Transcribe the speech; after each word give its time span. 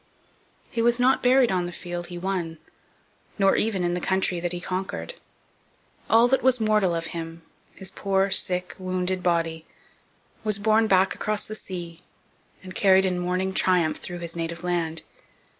He 0.71 0.81
was 0.81 0.99
not 0.99 1.21
buried 1.21 1.51
on 1.51 1.67
the 1.67 1.71
field 1.71 2.07
he 2.07 2.17
won, 2.17 2.57
nor 3.37 3.55
even 3.55 3.83
in 3.83 3.93
the 3.93 4.01
country 4.01 4.39
that 4.39 4.51
he 4.51 4.59
conquered. 4.59 5.13
All 6.09 6.27
that 6.29 6.41
was 6.41 6.59
mortal 6.59 6.95
of 6.95 7.05
him 7.13 7.43
his 7.75 7.91
poor, 7.91 8.31
sick, 8.31 8.73
wounded 8.79 9.21
body 9.21 9.63
was 10.43 10.57
borne 10.57 10.87
back 10.87 11.13
across 11.13 11.45
the 11.45 11.53
sea, 11.53 12.01
and 12.63 12.73
carried 12.73 13.05
in 13.05 13.19
mourning 13.19 13.53
triumph 13.53 13.97
through 13.97 14.17
his 14.17 14.35
native 14.35 14.63
land. 14.63 15.03